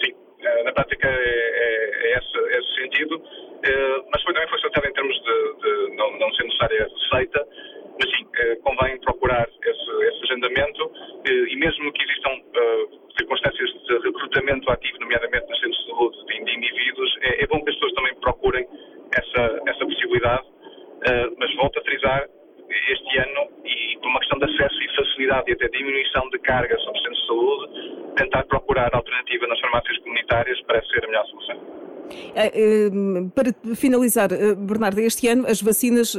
Sim, 0.00 0.12
eh, 0.40 0.62
na 0.64 0.72
prática 0.72 1.06
é, 1.06 1.12
é, 1.12 2.14
é 2.14 2.18
esse, 2.18 2.38
é 2.38 2.58
esse, 2.58 2.74
sentido, 2.76 3.22
mas 4.12 4.22
foi 4.22 4.32
também 4.32 4.48
facilitado 4.48 4.86
em 4.88 4.92
termos 4.92 5.16
de, 5.16 5.36
de 5.60 5.96
não, 5.96 6.18
não, 6.18 6.32
ser 6.34 6.44
necessária 6.44 6.88
receita, 6.88 7.48
mas 7.98 8.10
sim, 8.16 8.26
convém 8.62 9.00
procurar 9.00 9.48
esse, 9.48 10.04
esse 10.04 10.24
agendamento 10.24 10.90
e 11.26 11.56
mesmo 11.56 11.92
que 11.92 12.02
existam 12.02 12.30
circunstâncias 13.18 13.70
de 13.70 13.98
recrutamento 13.98 14.70
ativo, 14.70 14.98
nomeadamente 15.00 15.48
nos 15.48 15.60
centros 15.60 15.78
de 15.78 15.90
saúde 15.90 16.16
de, 16.26 16.44
de 16.44 16.56
indivíduos, 16.56 17.16
é, 17.22 17.44
é 17.44 17.46
bom 17.46 17.62
que 17.64 17.70
as 17.70 17.76
pessoas 17.76 17.92
também 17.94 18.14
procurem 18.16 18.66
essa, 19.12 19.62
essa 19.66 19.84
possibilidade, 19.84 20.46
uh, 20.46 21.36
mas 21.38 21.54
volto 21.56 21.78
a 21.78 21.82
frisar, 21.82 22.28
este 22.68 23.18
ano, 23.18 23.48
e 23.64 23.96
por 23.98 24.08
uma 24.08 24.18
questão 24.18 24.38
de 24.38 24.44
acesso 24.44 24.82
e 24.82 24.96
facilidade 24.96 25.50
e 25.50 25.54
até 25.54 25.68
diminuição 25.68 26.28
de 26.30 26.38
cargas 26.40 26.80
sobre 26.82 27.00
centros 27.00 27.20
de 27.20 27.26
saúde, 27.26 28.14
tentar 28.16 28.44
procurar 28.44 28.90
alternativa 28.92 29.46
nas 29.46 29.60
farmácias 29.60 29.98
comunitárias 29.98 30.60
parece 30.66 30.88
ser 30.88 31.04
a 31.04 31.06
melhor 31.06 31.26
solução. 31.26 31.86
Eh, 32.10 32.32
eh, 32.35 32.35
para 33.34 33.74
finalizar, 33.74 34.28
Bernardo, 34.56 34.98
este 35.00 35.28
ano 35.28 35.46
as 35.46 35.60
vacinas 35.60 36.16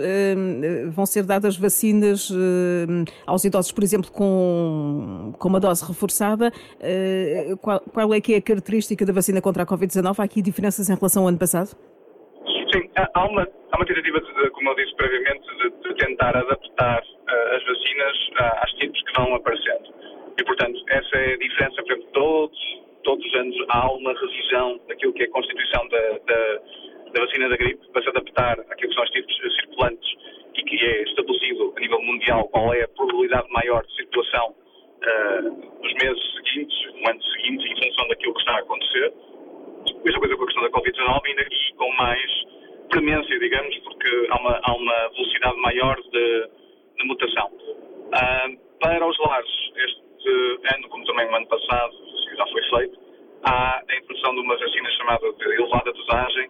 vão 0.92 1.06
ser 1.06 1.24
dadas 1.24 1.58
vacinas 1.58 2.32
aos 3.26 3.44
idosos, 3.44 3.72
por 3.72 3.84
exemplo, 3.84 4.12
com, 4.12 5.34
com 5.38 5.48
uma 5.50 5.60
dose 5.60 5.86
reforçada. 5.86 6.52
Qual, 7.62 7.80
qual 7.80 8.14
é 8.14 8.22
que 8.22 8.34
é 8.34 8.38
a 8.38 8.42
característica 8.42 9.06
da 9.06 9.14
vacina 9.14 9.42
contra 9.42 9.64
a 9.64 9.66
Covid-19? 9.66 10.20
Há 10.20 10.24
aqui 10.24 10.42
diferenças 10.42 10.90
em 10.90 10.96
relação 10.96 11.24
ao 11.24 11.30
ano 11.30 11.38
passado? 11.38 11.76
Sim, 12.74 12.90
há 12.96 13.26
uma, 13.26 13.48
há 13.72 13.78
uma 13.78 13.86
tentativa, 13.86 14.20
de, 14.20 14.50
como 14.52 14.70
eu 14.70 14.76
disse 14.76 14.96
previamente, 14.96 15.48
de, 15.58 15.70
de 15.88 15.96
tentar 15.96 16.36
adaptar 16.36 17.02
uh, 17.02 17.56
as 17.56 17.64
vacinas 17.66 18.18
uh, 18.40 18.64
às 18.64 18.72
tipos 18.74 19.02
que 19.04 19.14
vão 19.22 19.36
aparecendo. 19.36 19.94
E, 20.38 20.44
portanto, 20.44 20.78
essa 20.90 21.18
é 21.18 21.34
a 21.34 21.38
diferença, 21.38 21.82
por 21.84 21.92
exemplo, 21.92 22.12
todos, 22.14 22.60
todos 23.08 23.26
os 23.26 23.36
anos 23.36 23.56
há 23.70 23.90
uma 23.94 24.12
revisão 24.12 24.82
daquilo 24.90 25.14
que 25.14 25.24
é 25.24 25.28
a 25.28 25.32
constituição 25.32 25.88
da, 25.88 26.02
da, 26.28 26.62
da 27.14 27.22
vacina 27.22 27.48
da 27.48 27.56
gripe, 27.56 27.80
vai 27.94 28.04
se 28.04 28.10
adaptar 28.10 28.60
àquilo 28.70 28.90
que 28.90 28.96
são 28.96 29.04
os 29.06 29.10
tipos 29.12 29.34
circulantes 29.62 30.10
e 30.58 30.64
que 30.64 30.76
é 30.86 31.04
estabelecido 31.04 31.74
a 31.78 31.80
nível 31.80 32.02
mundial 32.02 32.50
qual 32.50 32.74
é 32.74 32.84
a 32.84 32.88
probabilidade 32.90 33.48
maior 33.50 33.86
de 33.86 33.96
circulação 33.96 34.50
uh, 34.52 35.82
nos 35.82 35.94
meses 35.94 36.22
seguintes, 36.36 36.78
no 36.96 37.10
ano 37.10 37.24
seguinte, 37.24 37.66
em 37.66 37.76
função 37.82 38.08
daquilo 38.10 38.34
que 38.34 38.40
está 38.42 38.56
a 38.56 38.60
acontecer. 38.60 39.14
Mesma 40.04 40.20
coisa 40.20 40.36
com 40.36 40.44
a 40.44 40.48
questão 40.48 40.64
da 40.64 40.70
Covid-19, 40.70 41.22
ainda 41.28 41.42
aqui 41.44 41.74
com 41.78 41.92
mais 41.94 42.32
premência, 42.90 43.40
digamos, 43.40 43.78
porque 43.86 44.28
há 44.32 44.36
uma, 44.36 44.60
há 44.64 44.76
uma 44.76 45.10
velocidade 45.16 45.58
maior 45.62 45.96
de, 46.12 46.50
de 46.98 47.06
mutação. 47.06 47.48
Uh, 47.48 48.68
para 48.82 49.08
os 49.08 49.18
lares, 49.20 49.72
este 49.78 50.68
ano, 50.76 50.90
como 50.90 51.06
também 51.06 51.26
no 51.28 51.38
ano 51.38 51.48
passado, 51.48 52.07
já 52.38 52.48
foi 52.48 52.64
feito, 52.64 53.00
há 53.44 53.82
a 53.88 53.96
introdução 53.98 54.34
de 54.36 54.42
uma 54.42 54.58
vacina 54.58 54.90
chamada 54.92 55.34
de 55.34 55.46
elevada 55.46 55.92
dosagem, 55.92 56.50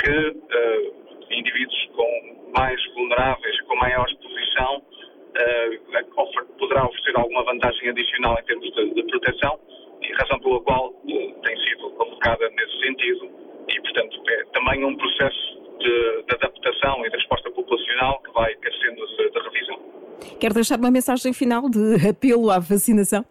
que 0.00 0.10
uh, 0.10 1.04
indivíduos 1.30 1.88
com 1.94 2.52
mais 2.56 2.80
vulneráveis, 2.94 3.60
com 3.62 3.76
maior 3.76 4.06
exposição, 4.08 4.76
uh, 4.78 6.54
poderá 6.58 6.86
oferecer 6.86 7.16
alguma 7.16 7.44
vantagem 7.44 7.88
adicional 7.88 8.38
em 8.40 8.44
termos 8.44 8.70
de, 8.74 8.94
de 8.94 9.02
proteção, 9.04 9.58
e 10.02 10.12
razão 10.12 10.38
pela 10.40 10.60
qual 10.60 10.90
uh, 10.90 11.40
tem 11.42 11.56
sido 11.60 11.90
convocada 11.90 12.48
nesse 12.50 12.80
sentido, 12.80 13.30
e 13.68 13.80
portanto 13.80 14.22
é 14.28 14.44
também 14.52 14.84
um 14.84 14.96
processo 14.96 15.64
de, 15.78 16.22
de 16.22 16.34
adaptação 16.34 17.06
e 17.06 17.10
de 17.10 17.16
resposta 17.16 17.50
populacional 17.50 18.20
que 18.22 18.32
vai 18.32 18.54
crescendo 18.56 19.06
de, 19.06 19.30
de 19.30 19.38
revisão. 19.40 19.94
Quer 20.40 20.52
deixar 20.52 20.78
uma 20.78 20.90
mensagem 20.90 21.32
final 21.32 21.68
de 21.68 22.08
apelo 22.08 22.50
à 22.50 22.58
vacinação? 22.58 23.24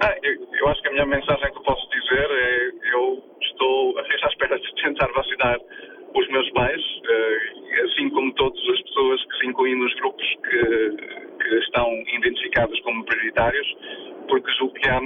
Ah, 0.00 0.16
eu, 0.22 0.48
eu, 0.60 0.68
acho 0.68 0.80
que 0.80 0.88
a 0.88 0.92
minha 0.92 1.06
mensagem 1.06 1.50
que 1.52 1.58
eu 1.58 1.62
posso 1.62 1.88
dizer 1.90 2.30
é 2.30 2.94
eu 2.94 3.22
estou 3.42 3.98
à 3.98 4.28
espera 4.28 4.58
de 4.58 4.74
tentar 4.82 5.08
vacinar 5.12 5.58
os 6.14 6.28
meus 6.28 6.50
pais, 6.52 6.80
eh, 7.08 7.82
assim 7.82 8.08
como 8.10 8.32
todas 8.34 8.60
as 8.70 8.82
pessoas 8.82 9.24
que 9.26 9.38
se 9.38 9.46
incluem 9.46 9.76
nos 9.76 9.94
grupos 9.96 10.26
que, 10.48 10.96
que 11.42 11.54
estão 11.56 11.92
identificados 12.14 12.80
como 12.80 13.04
prioritários, 13.04 13.76
porque 14.28 14.50
julgo 14.52 14.74
que 14.74 14.88
há 14.88 14.96
a 14.96 15.00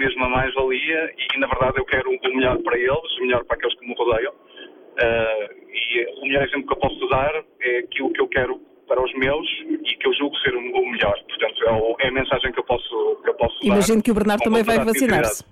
mais-valia 0.74 1.14
e, 1.16 1.38
na 1.38 1.46
verdade, 1.46 1.78
eu 1.78 1.84
quero 1.84 2.10
o 2.10 2.36
melhor 2.36 2.58
para 2.62 2.78
eles, 2.78 3.18
o 3.18 3.22
melhor 3.22 3.44
para 3.44 3.56
aqueles 3.56 3.78
que 3.78 3.86
me 3.86 3.94
rodeiam. 3.94 4.32
Uh, 4.32 5.64
e 5.72 6.06
o 6.20 6.22
melhor 6.22 6.44
exemplo 6.46 6.66
que 6.66 6.72
eu 6.72 6.76
posso 6.76 7.08
dar 7.08 7.44
é 7.62 7.78
aquilo 7.78 8.12
que 8.12 8.20
eu 8.20 8.28
quero 8.28 8.60
para 8.86 9.02
os 9.02 9.12
meus 9.14 9.46
e 9.84 9.96
que 9.96 10.06
eu 10.06 10.12
julgo 10.14 10.36
ser 10.38 10.54
o 10.54 10.60
melhor. 10.60 11.14
Portanto, 11.28 11.96
é, 12.00 12.06
é 12.06 12.08
a 12.08 12.12
mensagem 12.12 12.52
que 12.52 12.60
eu 12.60 12.64
posso, 12.64 13.20
que 13.22 13.30
eu 13.30 13.34
posso 13.34 13.58
dar. 13.60 13.66
Imagino 13.66 14.02
que 14.02 14.10
o 14.10 14.14
Bernardo 14.14 14.42
também 14.42 14.62
vai 14.62 14.78
vacinar-se. 14.78 15.42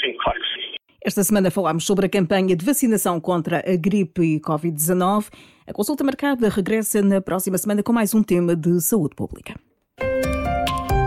Sim, 0.00 0.16
claro 0.22 0.40
que 0.40 0.46
sim. 0.46 0.74
Esta 1.04 1.22
semana 1.22 1.50
falámos 1.50 1.84
sobre 1.84 2.06
a 2.06 2.08
campanha 2.08 2.56
de 2.56 2.64
vacinação 2.64 3.20
contra 3.20 3.58
a 3.58 3.76
gripe 3.76 4.22
e 4.22 4.40
Covid-19. 4.40 5.30
A 5.66 5.72
consulta 5.72 6.04
marcada 6.04 6.48
regressa 6.48 7.02
na 7.02 7.20
próxima 7.20 7.58
semana 7.58 7.82
com 7.82 7.92
mais 7.92 8.14
um 8.14 8.22
tema 8.22 8.54
de 8.54 8.80
saúde 8.80 9.14
pública. 9.14 9.54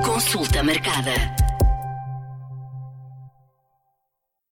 Consulta 0.04 0.62
marcada. 0.64 1.47